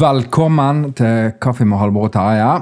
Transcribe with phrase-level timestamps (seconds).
[0.00, 2.52] Velkommen til Kaffe med Halvor og Terje.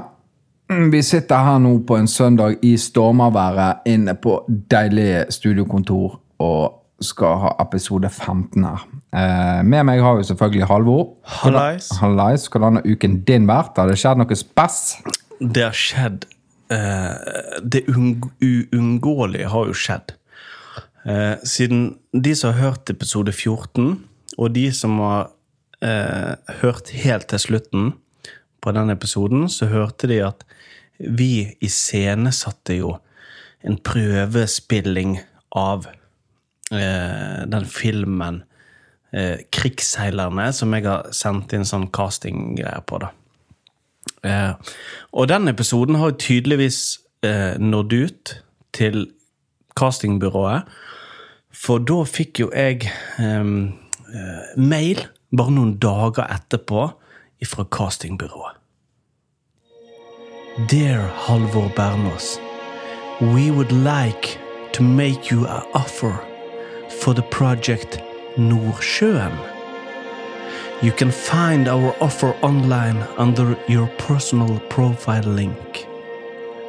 [0.91, 4.33] Vi sitter her nå på en søndag i stormaværet inne på
[4.71, 8.83] deilige studiokontor og skal ha episode 15 her.
[9.15, 11.05] Eh, med meg har vi selvfølgelig Halvor.
[11.23, 11.87] Hallais.
[12.01, 12.49] Hallais.
[12.51, 13.77] Hvordan har uken din vært?
[13.77, 14.83] Har det skjedd noe spess?
[15.39, 16.27] Det har skjedd
[16.75, 20.17] eh, Det uunngåelige har jo skjedd.
[21.07, 23.99] Eh, siden de som har hørt episode 14,
[24.37, 25.29] og de som har
[25.85, 27.93] eh, hørt helt til slutten
[28.61, 30.43] på den episoden, så hørte de at
[30.99, 32.97] vi iscenesatte jo
[33.63, 35.17] en prøvespilling
[35.55, 35.87] av
[36.71, 38.43] eh, den filmen
[39.13, 42.99] eh, 'Krigsseilerne', som jeg har sendt inn sånn castinggreier på.
[42.99, 43.13] da.
[44.23, 44.53] Eh,
[45.11, 48.35] og den episoden har jo tydeligvis eh, nådd ut
[48.75, 49.07] til
[49.79, 50.67] castingbyrået.
[51.55, 53.47] For da fikk jo jeg eh,
[54.57, 56.89] mail bare noen dager etterpå
[57.45, 58.55] fra castingbyrået.
[60.69, 62.39] Dear Halvor Bernås,
[63.21, 64.37] we would like
[64.73, 66.19] to make you an offer
[67.01, 67.99] for the project
[68.37, 69.37] Nordsjøen.
[70.81, 75.87] You can find our offer online under your personal profile link.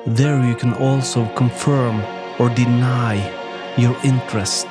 [0.06, 2.02] There you can also confirm
[2.38, 3.16] or deny
[3.76, 4.66] your interest.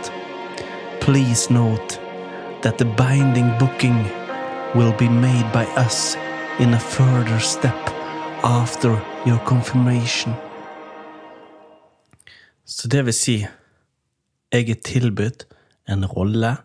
[0.99, 1.99] Please note
[2.61, 4.05] that the binding booking
[4.75, 6.17] will be made by us
[6.59, 7.89] in a further step
[8.43, 10.33] after your confirmation.
[12.65, 13.47] Så det vil si,
[14.51, 15.47] jeg er tilbudt
[15.89, 16.55] en rolle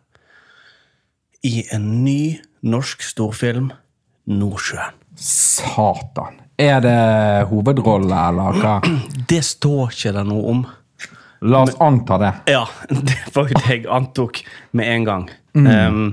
[1.42, 3.72] i en ny norsk storfilm,
[4.26, 4.96] Nordsjøen.
[5.16, 6.40] Satan.
[6.58, 8.78] Er det hovedrolle, eller hva?
[9.30, 10.62] Det står ikke det noe om.
[11.44, 12.32] La oss anta det.
[12.54, 14.42] Ja, det var jo det jeg antok
[14.72, 15.26] med en gang.
[15.54, 16.06] Um,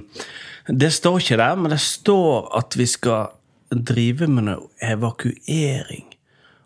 [0.67, 3.31] det står ikke der, men det står at vi skal
[3.71, 6.09] drive med noe evakuering.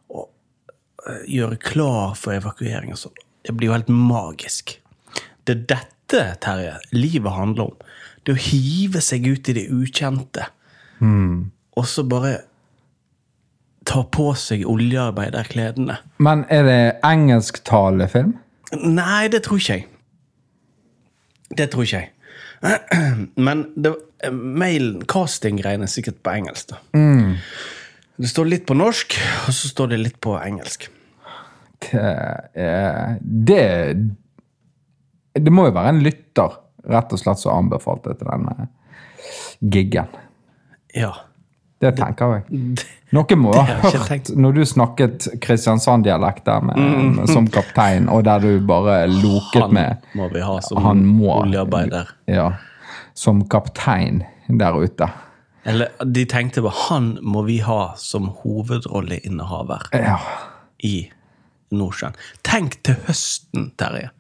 [0.10, 0.25] Og
[1.06, 3.22] eh, gjøre klar for evakuering og sånn.
[3.46, 4.80] Det blir jo helt magisk.
[5.46, 7.88] Det er dette, Terje, livet handler om.
[8.25, 10.48] Det å hive seg ut i det ukjente.
[11.78, 12.40] Og så bare
[13.86, 16.00] ta på seg oljearbeiderkledene.
[16.18, 18.34] Men er det engelsktalende film?
[18.74, 19.86] Nei, det tror ikke jeg.
[21.56, 22.12] Det tror ikke jeg.
[23.48, 23.92] Men det,
[24.34, 26.72] mailen, casting-greiene er sikkert på engelsk.
[26.74, 26.80] da.
[28.18, 30.88] Det står litt på norsk, og så står det litt på engelsk.
[31.86, 32.02] Det,
[32.56, 33.62] er- det
[35.36, 36.56] Det må jo være en lytter,
[36.90, 38.70] rett og slett, som anbefalte til denne
[39.62, 40.08] giggen.
[40.96, 41.12] Ja.
[41.84, 42.78] Det tenker jeg.
[43.16, 46.80] Noen må ha hørt når du snakket Kristiansand-dialekt der med,
[47.18, 51.03] med, som kaptein, og der du bare loket Han med må vi ha som Han
[51.06, 51.34] må.
[51.41, 52.13] oljearbeider.
[52.31, 52.47] Ja.
[53.13, 55.09] Som kaptein der ute.
[55.66, 60.18] Eller de tenkte på han må vi ha som hovedrolleinnehaver Ja.
[60.84, 61.09] i
[61.72, 62.13] Nordsjøen.
[62.44, 64.12] Tenk til høsten, Terje.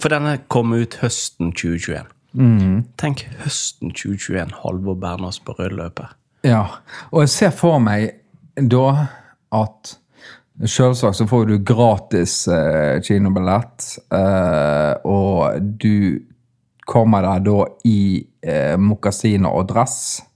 [0.00, 2.06] For denne kom ut høsten 2021.
[2.98, 6.14] Tenk høsten 2021, Halvor Bernås på rød løper.
[6.44, 6.64] Ja,
[7.10, 8.10] og jeg ser for meg
[8.56, 8.88] da
[9.54, 9.96] at
[10.56, 16.16] Selvsagt så får du gratis eh, kinobillett, eh, og du
[16.88, 19.98] kommer der da i eh, mokasiner og dress.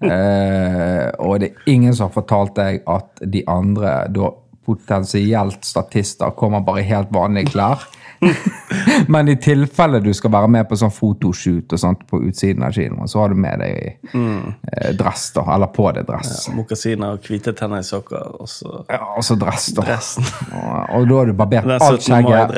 [0.00, 4.30] Eh, og det er ingen som har fortalt deg at de andre, da
[4.64, 7.84] potensielt statister, kommer bare i helt vanlige klær.
[9.12, 12.74] Men i tilfelle du skal være med på sånn fotoshoot og sånt på utsiden av
[12.76, 15.44] kinoen, så har du med deg eh, dress, da.
[15.54, 16.48] Eller på deg dress.
[16.54, 19.86] Mokasiner og hvite tenner i sokker, og så Ja, og så dress, da.
[19.96, 22.06] Og, og da har du barbert Den alt 17.
[22.06, 22.54] skjegget.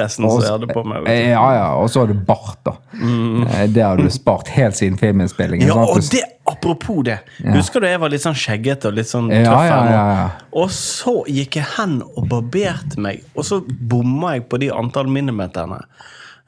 [1.06, 1.10] du.
[1.12, 2.76] Ja, ja, og så har du bart, da.
[2.98, 3.46] Mm.
[3.72, 5.68] Det har du spart helt siden filminnspillingen.
[5.70, 7.18] Ja, og det, apropos det.
[7.56, 9.66] Husker du jeg var litt sånn skjeggete og litt sånn Ja, tøff?
[9.66, 10.28] ja, ja, ja.
[10.62, 15.10] Og så gikk jeg hen og barberte meg, og så bomma jeg på de antall
[15.12, 15.82] millimeterne.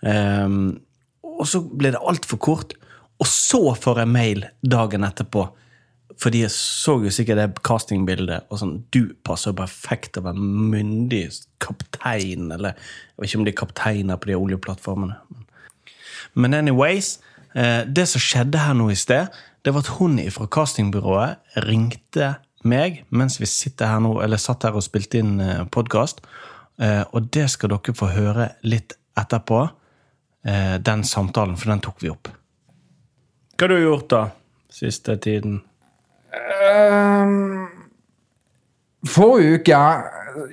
[0.05, 0.79] Um,
[1.35, 2.75] og så ble det altfor kort.
[3.23, 5.49] Og så får jeg mail dagen etterpå.
[6.21, 10.43] Fordi jeg så jo sikkert det castingbildet, og sånn Du passer perfekt til å være
[10.71, 11.25] myndig
[11.63, 15.17] kaptein, eller Jeg vet ikke om de er kapteiner på de oljeplattformene.
[16.35, 17.19] Men anyways,
[17.55, 19.29] eh, det som skjedde her nå i sted,
[19.65, 22.35] det var at hun fra castingbyrået ringte
[22.65, 25.39] meg mens vi sitter her nå, eller satt her og spilte inn
[25.73, 26.21] podkast.
[27.13, 29.69] Og det skal dere få høre litt etterpå,
[30.45, 32.29] eh, den samtalen, for den tok vi opp.
[33.55, 34.23] Hva har du gjort da,
[34.71, 35.61] siste tiden?
[39.05, 39.81] Forrige uke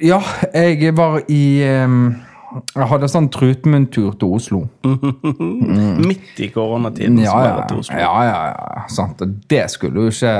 [0.03, 0.19] Ja,
[0.53, 4.61] jeg var i um, Jeg hadde sånn Trutmund-tur til Oslo.
[6.09, 7.21] Midt i koronatiden.
[7.23, 7.99] Ja, var ja, det til Oslo.
[8.01, 9.23] ja, ja, ja sant.
[9.51, 10.35] Det skulle jo ikke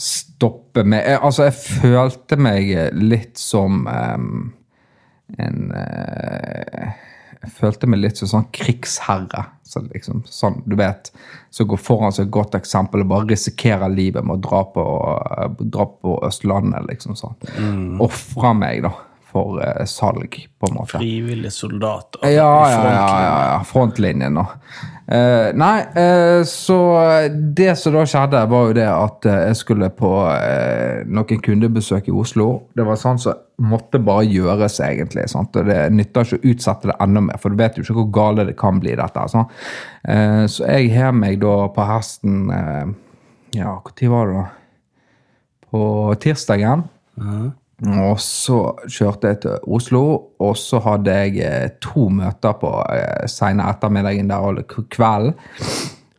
[0.00, 1.04] stoppe meg.
[1.04, 4.50] Jeg, altså, jeg følte meg litt som um,
[5.36, 6.88] en uh,
[7.40, 9.46] Jeg følte meg litt som sånn krigsherre.
[9.70, 11.12] Så liksom, sånn, du vet,
[11.54, 14.84] som går foran som et godt eksempel og bare risikerer livet med å dra på,
[15.62, 17.36] dra på Østlandet, liksom sånn.
[17.54, 18.00] Mm.
[18.02, 18.90] Ofre meg, da,
[19.30, 20.98] for eh, salg, på en måte.
[20.98, 22.22] Frivillige soldater.
[22.26, 23.60] Ja, i ja, ja, ja, ja.
[23.66, 24.46] Frontlinjen, da.
[25.10, 26.76] Eh, nei, eh, så
[27.56, 32.10] det som da skjedde, var jo det at eh, jeg skulle på eh, noen kundebesøk
[32.10, 32.46] i Oslo.
[32.78, 35.26] Det var sånn som måtte bare gjøres, egentlig.
[35.32, 35.58] Sant?
[35.58, 38.10] Og det nytter ikke å utsette det enda mer, for du vet jo ikke hvor
[38.20, 39.44] gale det kan bli, dette.
[40.06, 42.50] Eh, så jeg har meg da på hesten
[43.50, 44.46] Ja, når var det, da?
[45.70, 45.82] På
[46.22, 46.86] tirsdagen.
[47.88, 48.58] Og så
[48.92, 50.02] kjørte jeg til Oslo,
[50.42, 55.32] og så hadde jeg eh, to møter på eh, sene ettermiddagen der og kvelden.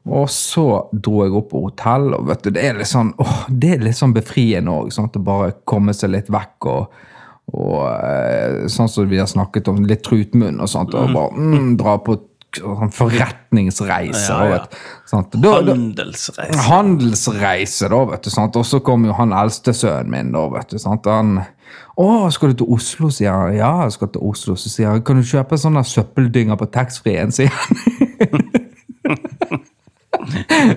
[0.10, 3.44] Og så dro jeg opp på hotell, og vet du, det er litt sånn, åh,
[3.54, 4.90] det er litt sånn befriende òg.
[4.96, 7.04] Sånn, å bare komme seg litt vekk og,
[7.54, 10.98] og eh, sånn som vi har snakket om, litt trutmunn og sånt.
[10.98, 12.18] Og bare mm, dra på
[12.58, 14.28] sånn forretningsreise.
[14.28, 14.58] Ja, ja.
[14.58, 14.78] vet,
[15.10, 15.36] sant?
[15.36, 16.60] Da, da, Handelsreise.
[16.68, 18.32] handelsreise, da, vet du.
[18.34, 18.60] sant?
[18.60, 20.80] Og så kom jo han eldste sønnen min, da, vet du.
[20.82, 21.08] sant?
[21.12, 21.42] Han
[22.02, 23.56] Å, skal du til Oslo, sier han.
[23.56, 24.56] Ja, jeg skal til Oslo.
[24.60, 27.72] Så sier han, kan du kjøpe sånne søppeldynger på taxfree-en, sier han.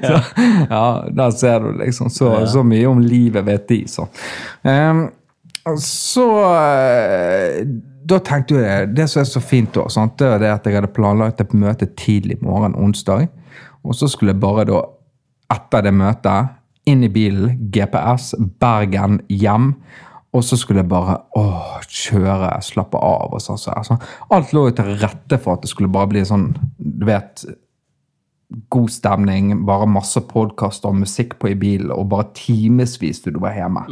[0.08, 0.20] så,
[0.70, 2.10] ja, der ser du liksom.
[2.12, 4.06] Så, så mye om livet vet de, så.
[4.62, 5.06] Um,
[5.80, 7.62] så eh,
[8.04, 10.18] da tenkte jeg det, som er så fint da, sant?
[10.20, 13.28] det er at jeg hadde planlagt et møte tidlig morgen onsdag.
[13.84, 14.82] Og så skulle jeg bare da,
[15.54, 19.72] etter det møtet, inn i bilen, GPS, Bergen, hjem.
[20.34, 23.32] Og så skulle jeg bare åh, kjøre, slappe av.
[23.32, 23.60] og sånn.
[23.60, 23.96] så, altså,
[24.34, 27.46] alt lå jo til rette for at det skulle bare bli sånn, du vet
[28.70, 33.40] God stemning, bare masse podkaster og musikk på i bilen, og bare timevis til du
[33.42, 33.86] var hjemme.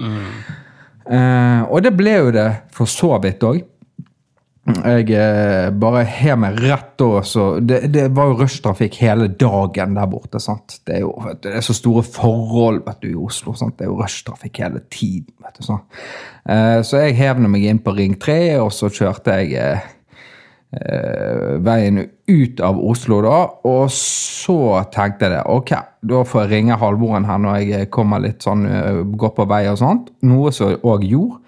[1.03, 3.63] Eh, og det ble jo det for så vidt òg.
[4.63, 9.97] Jeg eh, bare har meg rett da, så det, det var jo rushtrafikk hele dagen
[9.99, 10.39] der borte.
[10.43, 10.77] sant?
[10.87, 13.57] Det er jo det er så store forhold vet du, i Oslo.
[13.59, 13.75] sant?
[13.79, 15.35] Det er jo rushtrafikk hele tiden.
[15.43, 15.83] vet du, sånn.
[16.47, 19.91] Eh, så jeg hev meg inn på Ring 3, og så kjørte jeg eh,
[20.79, 23.37] eh, veien ut av Oslo da,
[23.67, 24.59] og så
[24.95, 25.75] tenkte jeg det, ok,
[26.13, 29.65] da får jeg ringe Halvoren her når jeg kommer litt sånn, eh, går på vei
[29.73, 31.42] og sånt, noe som jeg også gjorde.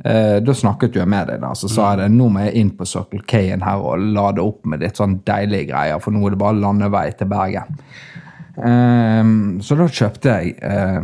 [0.00, 2.56] Eh, da snakket jo jeg med deg da, så sa jeg det, nå må jeg
[2.62, 6.24] inn på Circle K-en her og lade opp med litt sånn deilige greier, for nå
[6.26, 7.76] er det bare landevei til Bergen.
[8.56, 9.22] Eh,
[9.62, 10.98] så da kjøpte jeg eh,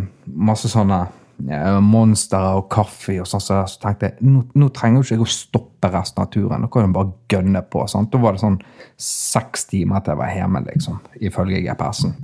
[0.49, 1.03] masse sånne
[1.47, 5.19] eh, monster og kaffe og sånn, så så tenkte jeg, nå, nå trenger jo ikke
[5.19, 7.85] jeg å stoppe resten av turen, nå kan jeg bare gønne på.
[7.93, 8.11] Sant?
[8.15, 8.59] Da var det sånn
[8.99, 10.99] seks timer til jeg var hjemme, liksom,
[11.29, 12.17] ifølge GPS-en.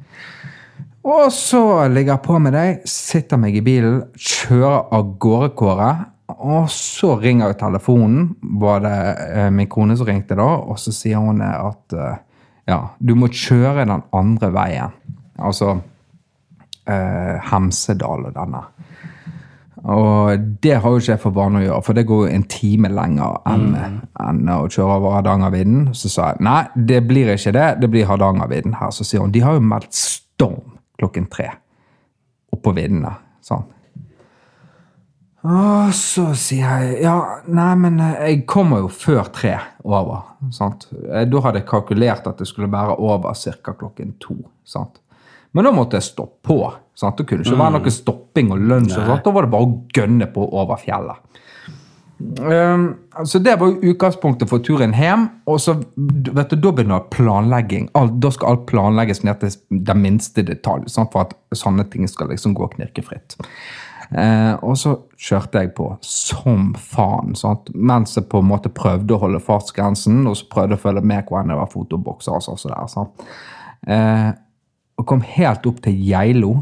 [1.04, 1.60] Og så
[1.92, 5.90] ligger jeg på med deg, sitter meg i bilen, kjører av gårde, Kåre.
[6.42, 8.34] Og så ringer jeg telefonen.
[8.60, 8.98] Var det
[9.28, 10.48] eh, min kone som ringte da?
[10.64, 12.22] Og så sier hun at eh,
[12.70, 14.94] ja, du må kjøre den andre veien.
[15.38, 15.74] Altså
[16.88, 18.62] eh, Hemsedal og denne.
[19.84, 22.46] Og det har jo ikke jeg for vane å gjøre, for det går jo en
[22.48, 25.92] time lenger enn enn å kjøre over Hardangervidda.
[25.92, 28.94] Så sa jeg nei, det blir ikke det, det blir Hardangervidda her.
[28.96, 31.50] Så sier hun de har jo meldt storm klokken tre
[32.54, 33.12] oppå viddene.
[33.44, 33.66] Sånn.
[35.44, 37.14] Og så sier jeg ja,
[37.52, 40.22] nei, men eh, jeg kommer jo før tre over.
[40.56, 40.86] sant?
[41.10, 43.74] Eh, Da hadde jeg kalkulert at det skulle være over ca.
[43.76, 44.38] klokken to.
[44.64, 45.00] sant?
[45.52, 46.72] Men da måtte jeg stoppe på.
[46.96, 47.18] sant?
[47.18, 48.96] Det kunne ikke være noe stopping og lunsj.
[48.98, 49.24] og sånt.
[49.24, 51.20] Da var det bare å gønne på over fjellet.
[52.40, 52.94] Um,
[53.26, 55.28] så Det var utgangspunktet for turen hjem.
[55.46, 57.90] og så, vet du, Da begynner planlegging.
[57.94, 59.50] Alt, da skal alt planlegges ned til
[59.84, 61.12] den minste detalj, sant?
[61.12, 63.36] for at sånne ting skal liksom gå knirkefritt.
[64.10, 67.70] Eh, og så kjørte jeg på som faen, sant?
[67.74, 71.28] mens jeg på en måte prøvde å holde fartsgrensen, og så prøvde å følge med
[71.28, 72.60] hvor det var fotobokser og sånn.
[72.60, 73.24] så der, sant?
[73.86, 74.30] Eh,
[75.00, 76.58] og kom helt opp til Geilo.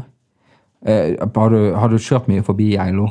[0.85, 3.09] Eh, har, du, har du kjørt mye forbi Geilo?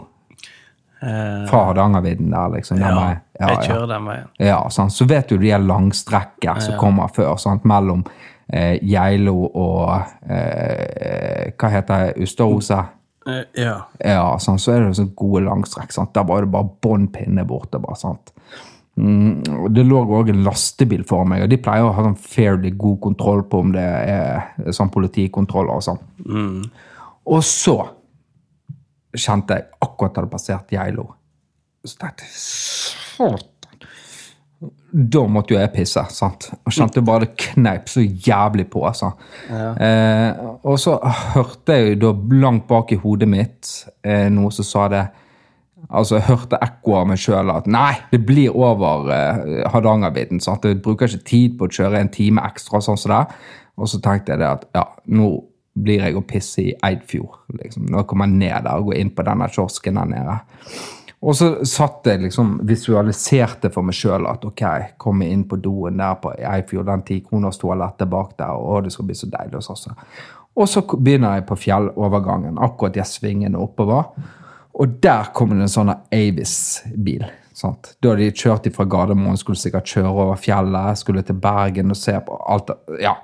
[1.03, 2.79] Eh, Fra Hardangervidda der, liksom?
[2.79, 4.29] Den ja, ja, jeg kjører den veien.
[4.39, 4.95] Ja, sant?
[4.95, 7.67] Så vet du de her langstrekker som kommer før, sant?
[7.69, 8.05] mellom
[8.47, 9.89] eh, Geilo og
[10.31, 12.27] eh, Hva heter det?
[12.27, 12.99] Ustadhuset?
[13.27, 13.77] Eh, ja.
[14.03, 15.93] Ja, sånn, så er det sånn gode langstrekk.
[15.95, 16.13] Sant?
[16.17, 17.81] Der var det bare bånn pinne borte.
[17.83, 18.33] bare, sant?
[19.01, 22.75] Mm, det lå òg en lastebil for meg, og de pleier å ha sånn fairly
[22.77, 26.03] god kontroll på om det er sånn politikontroller og sånn.
[27.33, 27.79] Og så
[29.17, 31.07] kjente jeg akkurat hadde passert Geilo.
[31.85, 33.49] Så tenkte jeg.
[34.93, 36.03] Da måtte jo jeg pisse.
[36.13, 36.51] sant?
[36.67, 38.83] Og kjente bare det kneip så jævlig på.
[38.87, 39.13] altså.
[39.49, 40.99] Eh, og så
[41.35, 43.71] hørte jeg jo da langt bak i hodet mitt
[44.05, 45.05] eh, noe som sa det
[45.93, 50.39] Altså, Jeg hørte ekko av meg sjøl at nei, det blir over eh, Hardangervidda.
[50.41, 50.65] sant?
[50.65, 52.81] Jeg bruker ikke tid på å kjøre en time ekstra.
[52.81, 53.35] sånn som det.
[53.77, 55.27] Og så tenkte jeg det at ja, nå
[55.75, 57.43] blir jeg å pisse i Eidfjord.
[57.59, 57.91] liksom.
[57.91, 60.39] Nå kommer jeg ned der og går inn på denne kiosken der nede.
[61.23, 64.63] Og så satt jeg liksom, visualiserte for meg sjøl at ok,
[64.99, 69.19] komme inn på doen der på Eifjord, den tikronerstoalettet bak der, og det skal bli
[69.19, 69.61] så deilig.
[69.61, 69.95] Og så,
[70.59, 74.11] og så begynner jeg på fjellovergangen, akkurat de svingene oppover.
[74.73, 77.25] Og der kommer det en sånn Avis-bil.
[77.55, 77.93] sant?
[78.01, 82.01] Da hadde de kjørt fra Gardermoen, skulle sikkert kjøre over fjellet, skulle til Bergen og
[82.01, 82.73] se på alt.
[82.99, 83.15] ja.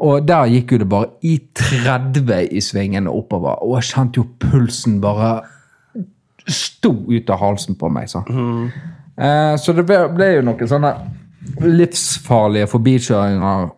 [0.00, 4.24] Og der gikk jo det bare i 30 i svingene oppover, og jeg kjente jo
[4.42, 5.42] pulsen bare
[6.50, 8.08] sto ut av halsen på meg.
[8.10, 8.24] Så,
[9.16, 10.92] eh, så det ble, ble jo noen sånne
[11.64, 13.72] livsfarlige forbikjøringer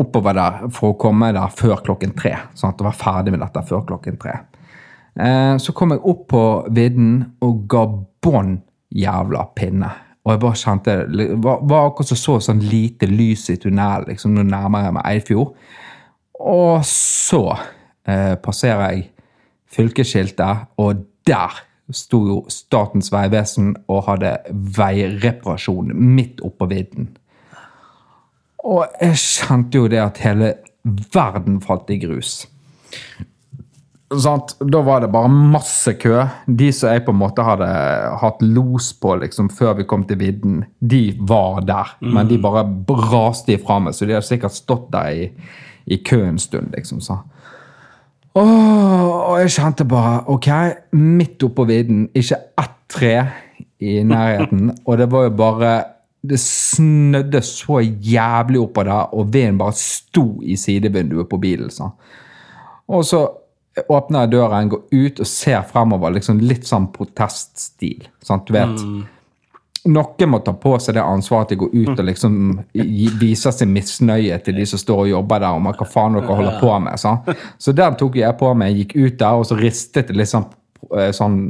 [0.00, 2.34] oppover der for å komme der før klokken tre.
[2.56, 4.38] Sånn at jeg var ferdig med dette før klokken tre.
[5.16, 6.42] Eh, så kom jeg opp på
[6.76, 7.86] vidden og ga
[8.24, 8.58] bånn
[8.96, 9.90] jævla pinne.
[10.26, 14.08] Og jeg bare kjente Det var, var akkurat som så sånn lite lys i tunnelen
[14.10, 15.52] liksom, nå nærmer jeg meg Eidfjord.
[16.46, 17.44] Og så
[18.08, 19.06] eh, passerer jeg
[19.76, 21.62] fylkesskiltet, og der
[21.94, 24.32] sto jo Statens vegvesen og hadde
[24.76, 27.12] veireparasjon midt oppå vidden.
[28.66, 30.54] Og jeg kjente jo det at hele
[31.14, 32.40] verden falt i grus.
[34.22, 34.54] Sant?
[34.62, 36.20] Da var det bare masse kø.
[36.46, 37.68] De som jeg på en måte hadde
[38.22, 41.96] hatt los på liksom, før vi kom til vidden, de var der.
[42.02, 45.30] Men de bare braste ifra meg, så de hadde sikkert stått der i,
[45.86, 46.74] i kø en stund.
[46.74, 47.18] liksom så.
[48.36, 50.48] Og jeg kjente bare Ok,
[50.92, 53.14] midt oppå vidden, ikke ett tre
[53.80, 54.70] i nærheten.
[54.84, 55.72] Og det var jo bare
[56.26, 61.70] Det snødde så jævlig oppå der, og vinden bare sto i sidevinduet på bilen.
[61.70, 61.86] Så.
[62.88, 63.20] Og så
[63.88, 66.10] åpner jeg døren, går ut og ser fremover.
[66.10, 68.08] liksom Litt sånn proteststil.
[68.24, 68.48] Sant?
[68.48, 68.82] Du vet.
[69.86, 72.38] Noen må ta på seg det ansvaret at de går ut og liksom
[73.20, 76.60] viser sin misnøye til de som står og jobber der, om hva faen dere holder
[76.62, 77.00] på med.
[77.00, 77.30] Sant?
[77.62, 78.78] Så den tok jeg på meg.
[78.80, 80.48] Gikk ut der, og så ristet det litt sånn,
[80.90, 81.40] eh, sånn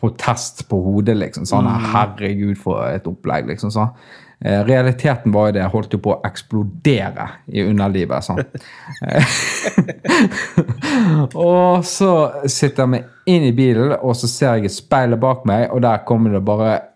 [0.00, 1.16] protest på hodet.
[1.16, 3.46] liksom, sånn, Herregud, for et opplegg.
[3.46, 3.90] liksom sånn.
[4.40, 8.24] Realiteten var jo det, jeg holdt jo på å eksplodere i underlivet.
[8.24, 8.40] sånn.
[11.34, 15.44] og så sitter jeg meg inn i bilen, og så ser jeg et speil bak
[15.44, 16.89] meg, og der kommer det bare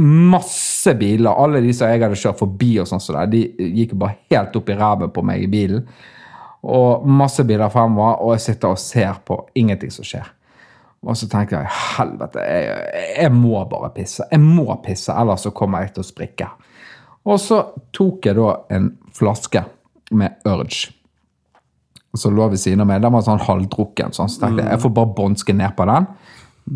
[0.00, 1.30] masse biler.
[1.30, 4.56] Alle de som jeg hadde kjørt forbi, og sånn så der, de gikk bare helt
[4.58, 5.84] opp i ræven på meg i bilen.
[6.64, 10.32] Og masse biler fremover, og jeg sitter og ser på ingenting som skjer.
[11.04, 14.24] Og så tenker jeg helvete, jeg, jeg må bare pisse.
[14.30, 16.50] Jeg må pisse, ellers så kommer jeg til å sprikke.
[17.28, 17.60] Og så
[17.94, 19.64] tok jeg da en flaske
[20.16, 20.94] med Urge
[22.14, 23.02] som lå ved siden av meg.
[23.02, 24.14] Den var sånn halvdrukken.
[24.14, 26.08] Sånn, så tenkte jeg jeg får bare bånske ned på den.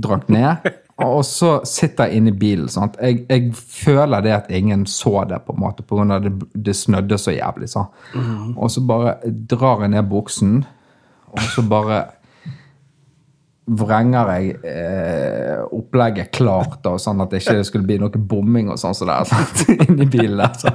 [0.05, 0.67] Drakk ned.
[0.99, 2.69] Og så sitter jeg inne i bilen.
[2.73, 2.97] Sant?
[2.99, 7.19] Jeg, jeg føler det at ingen så det, på en måte, av det, det snødde
[7.23, 7.71] så jævlig.
[7.71, 7.85] Så.
[8.57, 10.64] Og så bare drar jeg ned buksen,
[11.31, 12.00] og så bare
[13.69, 18.81] vrenger jeg eh, opplegget klart, da, sånn at det ikke skulle bli noe bomming og
[18.81, 20.40] sånn som det er inni bilen.
[20.40, 20.73] der, så.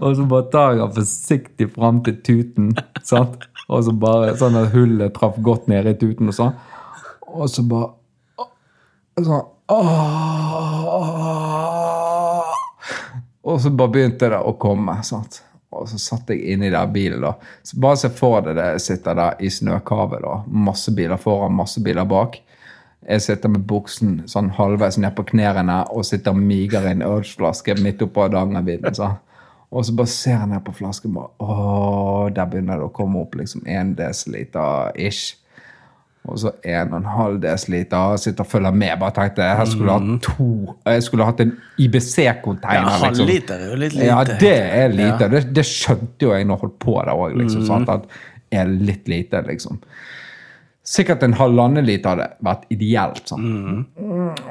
[0.00, 2.72] Og så bare tar jeg den forsiktig fram til tuten,
[3.04, 3.44] sant?
[3.68, 6.56] og så bare sånn at hullet traff godt ned i tuten og sånn.
[7.34, 7.92] Og så bare
[9.22, 10.94] sånn åh.
[13.44, 14.96] Og så bare begynte det å komme.
[15.04, 15.42] sant?
[15.74, 17.20] Og så satt jeg inni der bilen.
[17.20, 17.34] da.
[17.62, 18.80] Så Bare se for deg det.
[18.80, 20.22] Sitter der i snøkavet.
[20.22, 20.42] da.
[20.46, 22.40] Masse biler foran, masse biler bak.
[23.08, 27.02] Jeg sitter med buksen sånn halvveis ned på knærne og sitter og miger i en
[27.02, 28.94] Urge-flaske midt oppå Hardangervidda.
[28.94, 29.10] så.
[29.72, 31.16] Og så bare ser jeg ned på flasken.
[31.40, 35.36] åh, Der begynner det å komme opp liksom én desiliter ish.
[36.24, 38.16] Og så en og en halv desiliter.
[38.16, 38.94] Sitter og følger med.
[39.02, 40.46] Bare tenkte jeg skulle hatt to
[40.88, 42.84] Jeg skulle hatt en Ja, IBC-container.
[42.84, 43.26] liksom.
[43.26, 44.06] halvliter er jo litt lite.
[44.08, 45.28] Ja, det er lite.
[45.34, 47.36] Det, det skjønte jo jeg når jeg holdt på der òg.
[47.42, 47.88] Liksom, Mm.
[47.88, 48.06] At
[48.52, 49.80] er litt lite, liksom.
[50.84, 53.22] Sikkert en halvannen liter hadde vært ideelt.
[53.28, 53.86] sånn.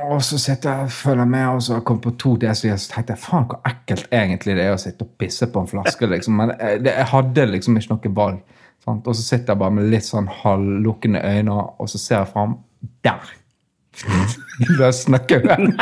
[0.09, 2.93] Og så sitter jeg og følger med, og så kom jeg på to desiliter, så
[2.95, 6.09] tenkte jeg faen hvor ekkelt egentlig det er å sitte og pisse på en flaske.
[6.09, 6.33] liksom.
[6.35, 8.41] Men jeg, det, jeg hadde liksom ikke noe valg.
[8.83, 9.07] Sant?
[9.07, 12.57] Og så sitter jeg bare med litt sånn halvlukkende øyne, og så ser jeg fram.
[13.05, 13.31] Der!
[14.79, 15.73] Der snakker jeg.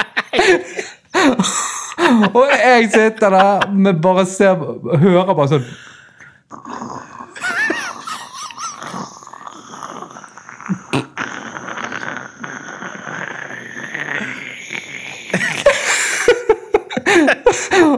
[2.34, 4.55] Og jeg sitter der med bare ser,
[5.01, 5.65] hører bare sånn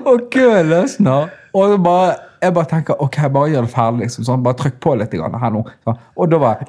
[0.04, 1.32] og køen løsner.
[1.54, 4.06] Og så bare, jeg bare tenker ok, bare gjør det ferdig.
[4.06, 5.64] liksom, sånn, Bare trykk på litt grann her nå.
[5.84, 6.66] Så, Og da var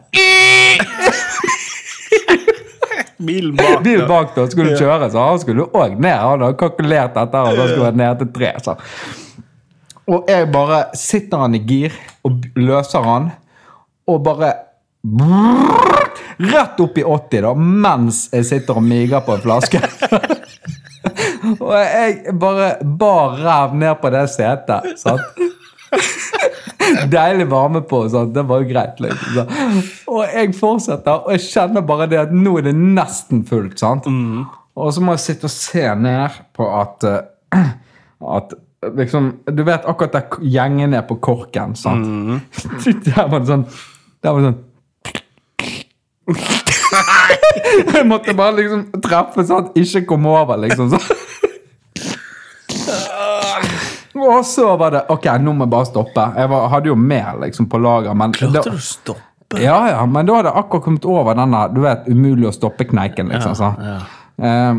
[3.24, 3.82] Bilen bak.
[3.84, 6.16] Bil bak da skulle kjøre, så han skulle òg ned.
[6.18, 8.50] Han hadde kalkulert dette, og da skulle han ned til tre.
[8.64, 8.74] Så.
[10.10, 11.94] Og jeg bare sitter han i gir
[12.26, 13.32] og løser han,
[14.10, 14.54] og bare
[16.34, 19.80] Rett opp i 80, da, mens jeg sitter og miger på en flaske.
[21.60, 24.94] og jeg bare bar ræv ned på det setet.
[24.98, 25.44] sant?
[27.14, 28.34] Deilig varme på, sant?
[28.34, 29.00] det var jo greit.
[29.00, 29.46] Liksom.
[30.12, 33.78] Og jeg fortsetter, og jeg kjenner bare det at nå er det nesten fullt.
[33.80, 34.06] sant?
[34.74, 37.68] Og så må jeg sitte og se ned på at, eh,
[38.36, 38.54] at
[38.98, 41.74] liksom, Du vet akkurat der gjengen er på korken.
[41.78, 42.06] sant?
[43.06, 43.64] Der var det sånn
[44.22, 44.62] Der var det sånn
[47.94, 50.90] Jeg måtte bare liksom treffe sånn at ikke kom over, liksom.
[50.92, 50.98] Så.
[54.24, 56.24] Og så var det Ok, nå må jeg bare stoppe.
[56.36, 59.60] Jeg var, hadde jo mer liksom på lager, men Klarte da- du å stoppe?
[59.60, 63.28] ja, ja, men da hadde jeg akkurat kommet over denne du vet, umulig å stoppe-kneiken.
[63.30, 64.00] liksom, Ja, ja.
[64.44, 64.74] Eh,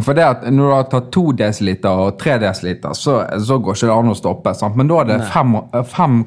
[0.00, 3.74] for det at når du har tatt 2 dl og 3 dl, så, så går
[3.74, 4.54] ikke det an å stoppe.
[4.54, 4.76] Sant?
[4.76, 6.24] Men da er det fem-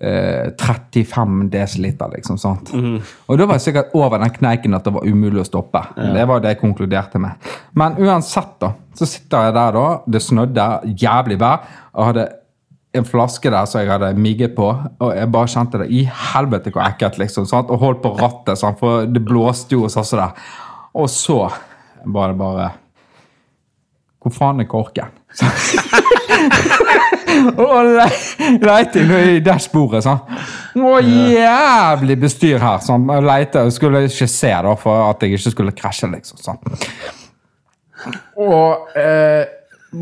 [0.00, 2.38] eh, 5,35 desiliter, liksom.
[2.38, 2.72] sant?
[3.26, 5.82] Og da var jeg sikkert over den kneiken at det var umulig å stoppe.
[5.96, 7.50] Det var det jeg konkluderte med.
[7.78, 9.86] Men uansett, da, så sitter jeg der, da.
[10.06, 11.66] Det snødde jævlig vær.
[11.94, 12.28] og hadde
[12.92, 16.72] en flaske der som jeg hadde migget på, og jeg bare kjente det i helvete
[16.74, 17.46] hvor ekkelt, liksom.
[17.46, 17.70] Sant?
[17.70, 18.80] Og holdt på rattet, sant?
[18.80, 20.34] for det blåste jo og sånn der.
[20.98, 21.44] Og så
[22.04, 22.70] var det bare
[24.20, 25.14] Hvor faen er korken?
[27.64, 29.02] og le- leite
[29.34, 30.20] i dashbordet, sånn.
[30.80, 32.78] Å, jævlig bestyr her.
[32.84, 33.08] Sånn.
[33.10, 36.40] Jeg Leite, skulle ikke se, da, for at jeg ikke skulle krasje, liksom.
[36.44, 36.60] Sånn.
[38.40, 39.44] Og eh,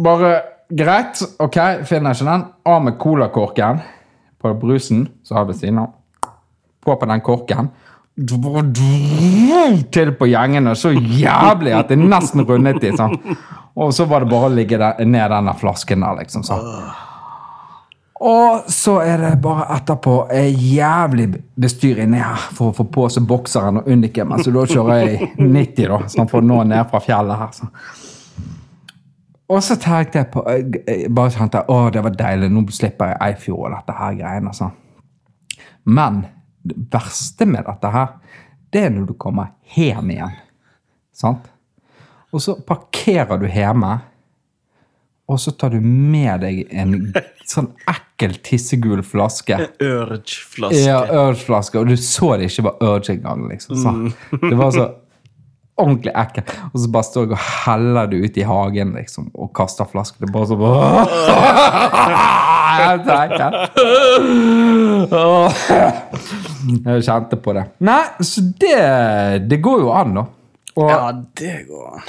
[0.05, 0.37] bare
[0.69, 1.55] Greit, ok,
[1.88, 2.43] finner jeg ikke den.
[2.69, 3.78] Av med colakorken
[4.38, 5.95] på brusen som har ved siden av.
[6.85, 7.71] På på den korken.
[9.95, 12.93] Til på gjengene så jævlig at det nesten rundet de.
[12.99, 13.17] Sånn.
[13.78, 16.45] Og så var det bare å ligge der, ned denne flasken der, liksom.
[16.45, 16.69] sånn.
[18.19, 23.07] Og så er det bare etterpå eh, jævlig bestyr inni her for å få på
[23.15, 24.35] seg bokseren og uniken.
[24.43, 27.52] Så da kjører jeg 90, da, så for å nå ned fra fjellet her.
[27.54, 27.69] Så.
[29.49, 33.15] Og så tenkte jeg på jeg, jeg bare tenkte, å det var deilig, nå slipper
[33.15, 34.57] jeg Eifjord og dette her greiene.
[34.57, 34.73] Så.
[35.89, 36.25] Men
[36.67, 38.19] det verste med dette her,
[38.75, 40.35] det er når du kommer hjem igjen.
[41.17, 41.47] Sant?
[42.35, 43.95] Og så parkerer du hjemme,
[45.28, 46.95] og så tar du med deg en
[47.49, 49.58] sånn ekkel tissegul flaske.
[49.84, 50.80] Urge-flaske.
[50.86, 53.45] Ja, Urge-flaske, og du så det ikke var Urge engang.
[53.50, 53.76] liksom.
[53.76, 53.93] Så.
[54.41, 54.86] Det var så
[55.78, 56.50] ordentlig ekkelt.
[56.73, 60.25] Og så bare står jeg og heller det ut i hagen liksom, og kaster flasken.
[60.25, 60.56] Det er bare så
[62.78, 63.06] Helt
[66.84, 67.64] Jeg kjente på det.
[67.86, 68.80] Nei, så det,
[69.50, 70.25] det går jo an, da.
[70.78, 72.02] Og, Ja, det går an.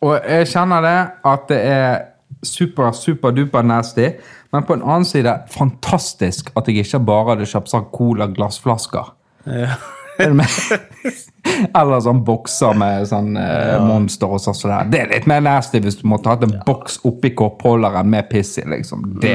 [0.00, 0.94] og jeg kjenner det
[1.28, 1.98] at det er
[2.42, 4.10] super, super duper nasty.
[4.50, 9.14] Men på en annen side fantastisk at jeg ikke bare hadde kjøpt sånn cola-glassflasker.
[9.46, 9.78] Ja.
[10.20, 10.34] Er?
[11.78, 14.90] Eller sånn bokser med sånn eh, monster og sånn.
[14.92, 18.58] det er litt mer nasty hvis du måtte hatt en boks oppi koppholderen med piss
[18.60, 18.66] i.
[18.68, 19.14] liksom.
[19.22, 19.34] Det,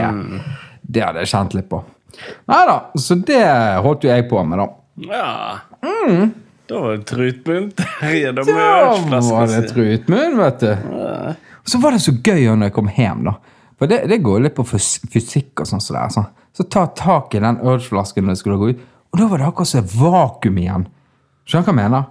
[0.85, 1.81] det hadde jeg kjent litt på.
[2.51, 3.43] Nei da, så det
[3.83, 4.69] holdt jo jeg på med, da.
[5.09, 6.27] ja.
[6.69, 9.61] Da var det Trutmunn Terje da Da var det.
[9.69, 10.71] Trutmunn, vet du.
[11.65, 13.35] Så var det så gøy når jeg kom hjem, da.
[13.75, 15.83] For det, det går litt på fysikk og sånn.
[15.83, 16.27] Så, det er, sånn.
[16.55, 19.47] Så ta tak i den ølflasken når jeg skulle gå ut, og da var det
[19.47, 20.85] akkurat som vakuum igjen.
[21.45, 22.05] Skjønner du hva jeg mener?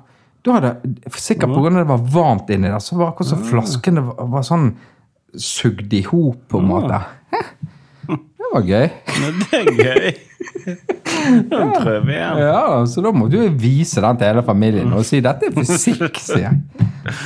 [0.44, 0.72] Da hadde,
[1.16, 1.70] Sikkert pga.
[1.78, 4.70] det var varmt inni der, så var akkurat som flaskene var, var sånn
[5.40, 7.00] sugd i hop, på en måte.
[7.32, 7.42] Det
[8.54, 8.88] var gøy.
[9.20, 10.14] Men det er gøy.
[11.24, 12.38] Da prøver vi igjen.
[12.42, 16.20] Ja, Så da må du vise den til hele familien og si 'dette er fysikk',
[16.20, 16.58] sier jeg.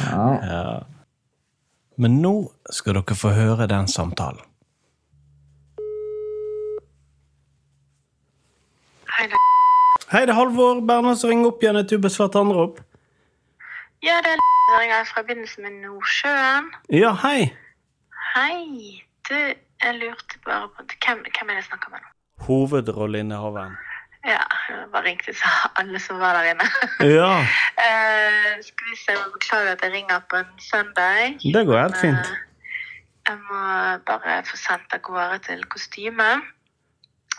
[0.06, 0.78] Ja.
[1.98, 2.34] Men nå
[2.70, 4.44] skal dere få høre den samtalen.
[9.18, 9.40] Hei, da.
[10.12, 12.78] Hei, det er Halvor Bernhard som ringer opp igjen et ubesvart anrop.
[14.04, 16.66] Ja, det er jeg ringer fra begynnelsen med Nordsjøen.
[16.92, 17.48] Ja, hei.
[18.34, 19.02] Hei.
[19.28, 19.34] Du,
[19.84, 22.10] jeg lurte bare på Hvem, hvem er det jeg snakker med nå?
[22.46, 23.76] Hovedrolleinnehaveren.
[24.26, 25.48] Ja, jeg bare ringte så
[25.80, 26.66] alle som var der inne.
[27.18, 27.30] Ja,
[27.86, 31.38] uh, skal vi se, jeg beklager at jeg ringer på en søndag.
[31.54, 32.30] det går helt fint.
[32.32, 32.44] Eh,
[33.28, 33.62] jeg må
[34.10, 36.30] bare få sendt av gårde til kostyme.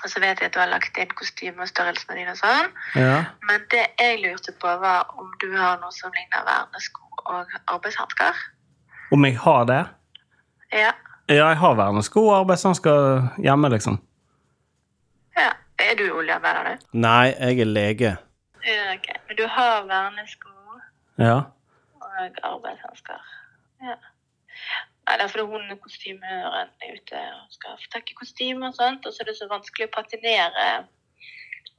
[0.04, 2.72] Og så vet jeg at du har lagt inn kostyme og størrelsene dine og sånn.
[2.96, 3.18] Ja.
[3.50, 8.44] Men det jeg lurte på, var om du har noe som ligner vernesko og arbeidshansker.
[9.12, 9.82] Om jeg har det?
[10.72, 10.94] Ja.
[11.30, 14.00] Ja, jeg har vernesko og arbeidshansker hjemme, liksom.
[15.38, 15.52] ja.
[15.80, 16.88] Er du oljearbeider, du?
[17.00, 18.10] Nei, jeg er lege.
[18.66, 19.08] Ja, ok.
[19.30, 20.50] Men du har vernesko
[21.22, 21.36] Ja.
[22.02, 23.22] og arbeidshansker.
[23.82, 23.96] Ja.
[25.08, 28.76] Nei, det er fordi hun kostymøren er ute og skal få tak i kostyme og
[28.78, 30.68] sånt, og så er det så vanskelig å patinere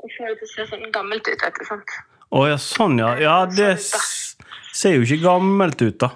[0.00, 1.92] og få det til å se sånn gammelt ut, Ikke sant?
[2.32, 3.12] Å ja, sånn, ja.
[3.20, 6.08] Ja, det ser jo ikke gammelt ut, da.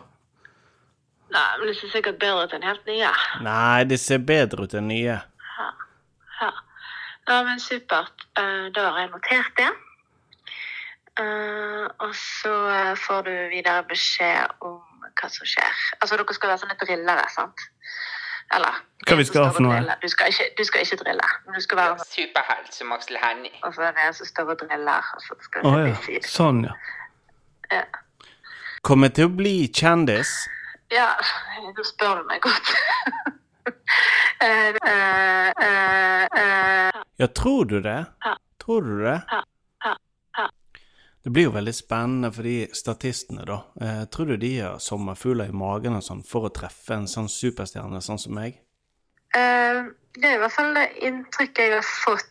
[1.35, 3.11] Nei, men det ser sikkert bedre ut enn helt nye.
[3.43, 5.17] Nei, det ser bedre ut enn nye.
[6.41, 6.51] Ja.
[7.29, 8.27] ja, men supert.
[8.39, 9.71] Eh, Da har jeg notert det.
[11.21, 12.55] Eh, og så
[13.07, 14.81] får du videre beskjed om
[15.15, 15.83] hva som skjer.
[16.01, 17.67] Altså, dere skal være sånne drillere, sant?
[18.55, 19.79] Eller Hva vi skal ha for noe?
[20.03, 23.55] Du skal, ikke, du skal ikke drille, men du skal være Superhelt som Aksel Hennie.
[23.65, 26.19] Og så er det en som står og driller, og så skal du Å sitte
[26.21, 26.33] ja.
[26.35, 26.75] Sånn, ja.
[27.73, 27.85] Ja.
[28.85, 30.35] Kommer til å bli kjendis.
[30.93, 31.09] Ja,
[31.63, 32.75] nå spør du meg godt.
[34.45, 35.49] Eh, eh,
[36.21, 38.05] eh, Ja, tror du det?
[38.61, 39.15] Tror du det?
[39.31, 39.39] Ja,
[39.85, 39.97] ja,
[40.37, 40.49] ja.
[41.23, 43.63] Det blir jo veldig spennende for de statistene, da.
[43.81, 47.31] Eh, tror du de har sommerfugler i magen og sånn for å treffe en sånn
[47.33, 48.61] superstjerne sånn som meg?
[49.33, 52.31] Det er i hvert fall det inntrykket jeg har fått.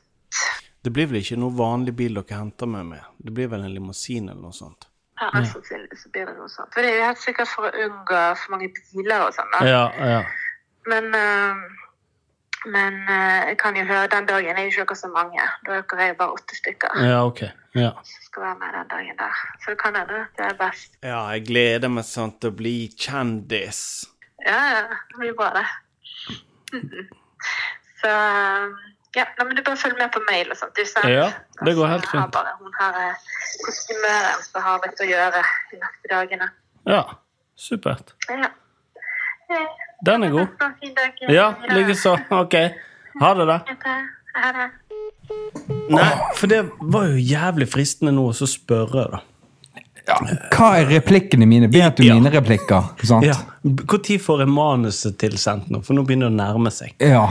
[0.84, 3.12] Det blir vel ikke noe vanlig bil dere henter meg med?
[3.18, 4.88] Det blir vel en limousin eller noe sånt?
[5.22, 6.72] Ja, Mest sannsynlig så blir det noe sånt.
[6.74, 9.52] For det er jo helt sikkert for å unngå for mange biler og sånn.
[9.54, 9.60] da.
[9.70, 10.22] Ja, ja.
[10.90, 11.62] Men, eh,
[12.66, 15.46] men eh, jeg kan jo høre den dagen er jo ikke dere så mange.
[15.68, 17.44] Da er dere bare åtte stykker Ja, ok.
[17.78, 17.92] Ja.
[18.06, 19.38] som skal være med den dagen der.
[19.64, 20.98] Så det kan hende det er best.
[21.04, 23.84] ja, jeg gleder meg sånn til å bli kjendis.
[24.46, 24.82] Ja, ja,
[25.14, 25.68] det blir bra, det.
[28.04, 28.12] Så
[29.16, 30.80] ja, nei, men du bare følger med på mail og sånt.
[31.10, 31.28] Ja,
[31.66, 32.32] det går helt fint.
[32.34, 33.18] Bare, hun har er
[33.66, 36.50] kostymøren som har litt å gjøre de neste dagene.
[36.90, 37.04] Ja,
[37.56, 38.16] supert.
[38.30, 38.50] Ja.
[39.50, 39.68] Eh,
[40.04, 40.48] Den er god.
[41.30, 42.18] Ja, likeså.
[42.30, 42.56] Ok.
[43.22, 43.60] Ha det, da.
[44.36, 44.72] Ha det.
[45.94, 49.22] Nei, for det var jo jævlig fristende nå å spørre, da.
[50.52, 51.70] Hva er replikkene mine?
[51.72, 52.16] Vet du Ja.
[52.16, 52.90] mine replikker?
[53.06, 53.24] Sant?
[53.26, 53.36] Ja.
[53.64, 55.82] Når får jeg manuset tilsendt nå?
[55.86, 56.94] For nå begynner det å nærme seg.
[57.00, 57.30] Ja.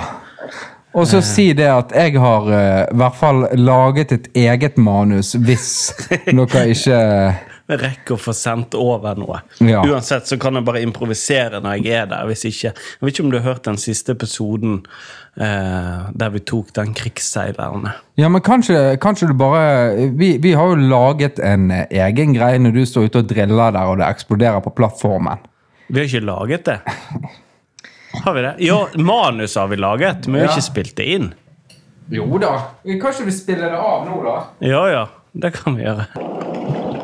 [0.93, 5.33] Og så si det at jeg har uh, i hvert fall laget et eget manus
[5.41, 5.71] hvis
[6.29, 7.01] dere ikke
[7.71, 9.39] Vi rekker å få sendt over noe.
[9.65, 9.81] Ja.
[9.87, 12.27] Uansett så kan jeg bare improvisere når jeg er der.
[12.29, 12.73] hvis ikke.
[12.75, 14.81] Jeg vet ikke om du har hørt den siste episoden
[15.41, 17.95] uh, der vi tok den krigsseilerne.
[18.21, 22.61] Ja, men kanskje, kanskje du bare vi, vi har jo laget en eh, egen greie
[22.61, 25.41] når du står ute og driller der og det eksploderer på plattformen.
[25.89, 26.79] Vi har ikke laget det.
[28.20, 28.55] Har vi det?
[28.59, 31.33] Ja, manus har vi laget, men vi har ikke spilt det inn.
[32.12, 32.53] Jo da.
[32.85, 34.38] Kanskje vi spiller det av nå, da?
[34.61, 36.11] Ja ja, det kan vi gjøre.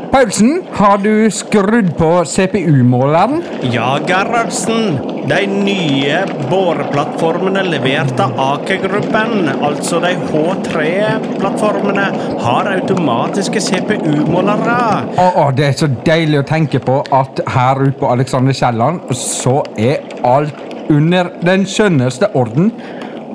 [0.08, 3.42] Paulsen, har du skrudd på CPU-måleren?
[3.72, 4.96] Ja, Gerhardsen.
[5.28, 12.06] De nye boreplattformene levert av Aker-gruppen, altså de H3-plattformene,
[12.40, 14.78] har automatiske CPU-målere.
[15.20, 19.12] Å, å, det er så deilig å tenke på at her ute på Alexander Kielland
[19.12, 22.72] så er alt under den skjønneste orden.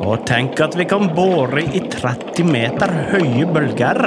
[0.03, 4.01] Og tenk at vi kan bore i 30 meter høye bølger.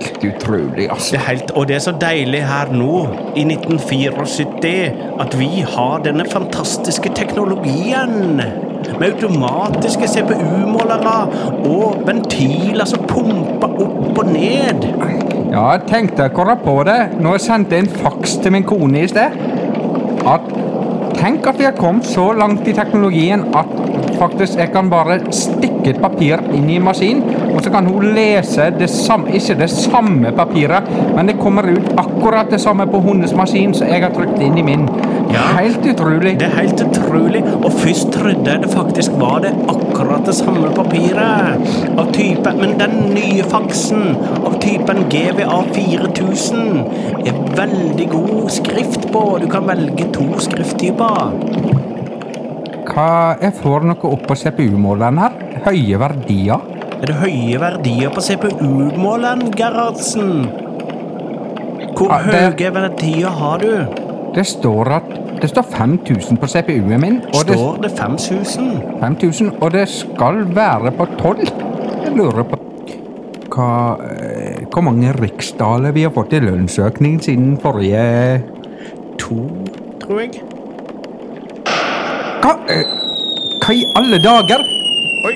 [0.00, 1.12] Helt utrolig, altså.
[1.12, 2.94] Det er helt, og det er så deilig her nå,
[3.36, 4.70] i 1974,
[5.20, 8.40] at vi har denne fantastiske teknologien.
[9.00, 11.18] Med automatiske CPU-målere
[11.68, 14.86] og ventiler som pumper opp og ned.
[15.50, 19.10] Ja, jeg tenkte akkurat på det når jeg sendte en faks til min kone i
[19.10, 19.36] sted.
[20.24, 20.48] At
[21.20, 23.72] Tenk at vi har kommet så langt i teknologien at
[24.16, 27.20] faktisk jeg kan bare stikke et papir inn i en maskin,
[27.60, 31.90] og så kan hun lese det samme, ikke det samme papiret, men det kommer ut
[32.00, 34.86] akkurat det samme på hennes maskin som jeg har trykt inn i min.
[35.28, 35.42] Ja.
[35.58, 36.32] Helt utrolig.
[36.40, 37.42] Det er helt utrolig.
[37.58, 41.68] Og først trodde jeg det faktisk var det akkurat det samme papiret.
[42.00, 46.82] Av type, men den nye faksen av typen GVA 4000
[47.28, 49.26] er veldig god skrift på.
[49.44, 51.36] Du kan velge to skrifttyper.
[52.90, 55.40] Hva Jeg får noe opp på CPU-måleren her.
[55.68, 56.79] Høye verdier.
[57.00, 60.50] Er det høye verdier på CPU-måleren, Gerhardsen?
[61.96, 63.86] Hvor Ja, det- høye verdier har du?
[64.34, 65.02] Det står at
[65.40, 67.16] det står 5000 på CPU-en min.
[67.34, 68.82] Og det, Står det 5000?
[69.00, 71.48] 5000, og det skal være på 12.
[72.04, 72.58] Jeg lurer på
[73.50, 78.42] hva, eh, Hvor mange riksdaler vi har fått i lønnsøkning siden forrige
[79.18, 79.48] To,
[80.00, 80.30] tror jeg.
[82.42, 82.84] Hva, eh,
[83.64, 84.58] hva i alle dager?
[85.26, 85.34] Oi,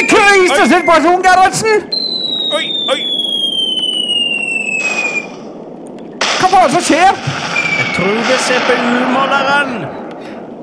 [0.00, 1.82] Det er krisesituasjon, Gerhardsen!
[2.56, 3.00] oi, oi!
[6.40, 7.18] Hva faen som skjer?
[7.76, 9.74] Jeg tror det er CPU-måleren.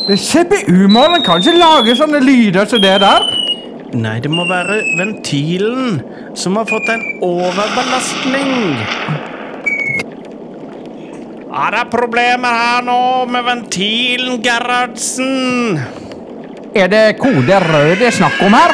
[0.07, 3.27] CPU-måleren kan ikke lage sånne lyder som det der.
[3.93, 6.01] Nei, det må være ventilen
[6.33, 8.51] som har fått en overbelastning.
[11.45, 15.77] Ja, det er problemer her nå med ventilen, Gerhardsen?
[16.73, 18.73] Er det kode rød det er snakk om her?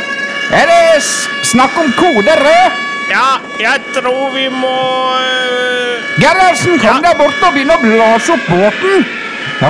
[0.51, 1.03] Er det
[1.47, 2.82] snakk om kode rød?
[3.12, 3.29] Ja,
[3.60, 4.77] jeg tror vi må
[5.15, 6.19] uh...
[6.21, 7.10] Gerhardsen, kom Ja.
[7.10, 9.06] deg bort og begynn å blåse opp båten.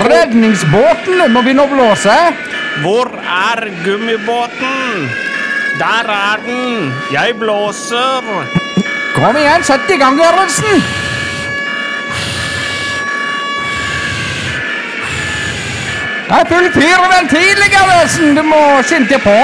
[0.07, 2.15] Redningsbåten må begynne å blåse.
[2.83, 5.07] Hvor er gummibåten?
[5.79, 6.91] Der er den.
[7.13, 8.27] Jeg blåser.
[9.15, 10.83] Kom igjen, sett i gang, Gerhardsen.
[16.27, 18.35] Det er full fyr i ventilen, Gerhardsen.
[18.37, 19.37] Du må skynde på.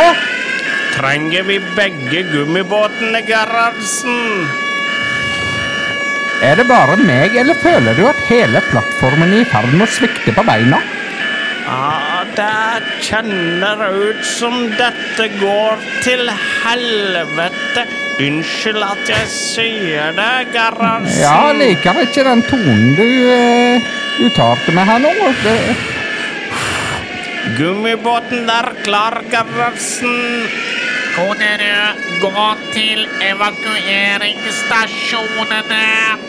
[0.99, 4.17] Trenger vi begge gummibåtene, Gerhardsen?
[6.43, 9.93] Er det bare meg, eller føler du at hele plattformen er i ferd med å
[9.95, 10.81] svikte på beina?
[11.69, 16.27] Ja, det kjenner ut som dette går til
[16.65, 17.85] helvete.
[18.19, 21.15] Unnskyld at jeg sier det, Gerhardsen.
[21.21, 23.87] Ja, jeg liker ikke den tonen du uh,
[24.27, 25.31] uttalte meg her nå.
[25.45, 25.55] Det,
[27.55, 30.49] Gummibåten der klar, Gerhardsen.
[31.19, 36.19] Kode dere, gå til evakueringsstasjonene.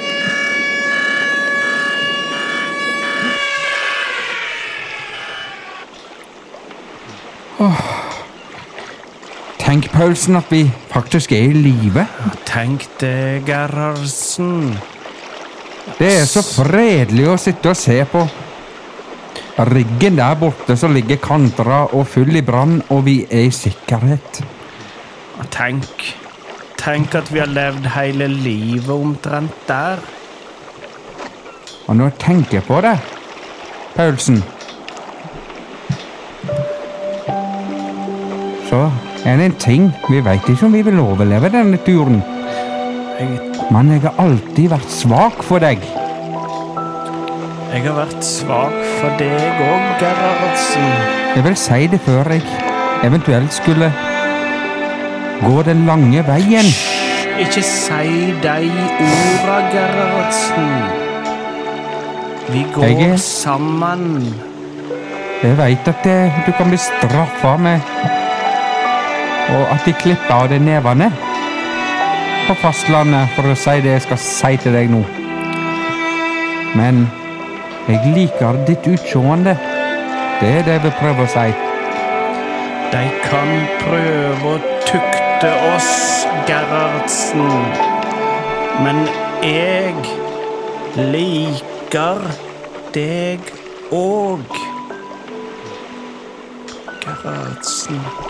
[9.70, 12.07] tenk, Paulsen, at vi faktisk er i live.
[12.46, 14.79] Tenk det, Gerhardsen.
[15.98, 18.24] Det er så fredelig å sitte og se på.
[19.70, 24.42] Riggen der borte som ligger kantra og full i brann, og vi er i sikkerhet.
[25.61, 26.14] Tenk.
[26.81, 30.01] Tenk at vi har levd hele livet omtrent der.
[31.85, 32.94] Og nå tenker jeg på det,
[33.92, 34.38] Paulsen
[38.70, 38.81] Så
[39.27, 42.23] er det en ting vi veit ikke om vi vil overleve denne turen.
[43.68, 45.85] Men jeg har alltid vært svak for deg.
[47.75, 50.88] jeg har vært svak for deg òg, Gerhardsen.
[51.37, 52.46] Jeg vil si det før jeg
[53.05, 53.92] eventuelt skulle
[55.44, 56.68] gå den lange veien.
[57.40, 58.57] Ikke si de
[59.00, 60.72] orda, Gerhardsen.
[62.53, 64.35] Vi går Jeg sammen.
[65.42, 67.81] Jeg veit at det, du kan bli straffa med
[69.50, 71.09] Og at de klipper av deg nevene
[72.48, 75.00] på fastlandet, for å si det jeg skal si til deg nå.
[76.74, 77.05] Men
[77.88, 79.57] jeg liker ditt utseende.
[80.40, 81.48] Det er det jeg vil prøve å si.
[82.90, 83.50] De kan
[83.85, 87.50] prøve å tukte oss, Gerhardsen.
[88.85, 89.09] Men
[89.42, 89.94] jeg
[90.96, 92.20] liker
[92.94, 93.53] deg
[93.90, 94.59] òg.
[97.00, 98.29] Gerhardsen.